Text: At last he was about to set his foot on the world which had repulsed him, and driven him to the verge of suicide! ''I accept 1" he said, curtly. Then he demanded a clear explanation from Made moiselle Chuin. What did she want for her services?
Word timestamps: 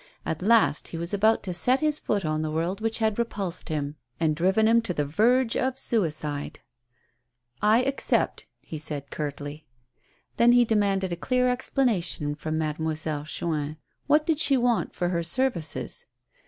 At 0.25 0.41
last 0.41 0.87
he 0.87 0.97
was 0.97 1.13
about 1.13 1.43
to 1.43 1.53
set 1.53 1.79
his 1.79 1.99
foot 1.99 2.25
on 2.25 2.41
the 2.41 2.49
world 2.49 2.81
which 2.81 2.97
had 2.97 3.19
repulsed 3.19 3.69
him, 3.69 3.97
and 4.19 4.35
driven 4.35 4.67
him 4.67 4.81
to 4.81 4.95
the 4.95 5.05
verge 5.05 5.55
of 5.55 5.77
suicide! 5.77 6.59
''I 7.61 7.85
accept 7.85 8.45
1" 8.61 8.61
he 8.69 8.77
said, 8.79 9.11
curtly. 9.11 9.67
Then 10.37 10.53
he 10.53 10.65
demanded 10.65 11.13
a 11.13 11.15
clear 11.15 11.49
explanation 11.49 12.33
from 12.33 12.57
Made 12.57 12.79
moiselle 12.79 13.25
Chuin. 13.25 13.77
What 14.07 14.25
did 14.25 14.39
she 14.39 14.57
want 14.57 14.95
for 14.95 15.09
her 15.09 15.21
services? 15.21 16.07